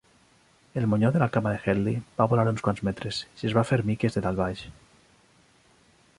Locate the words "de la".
1.11-1.29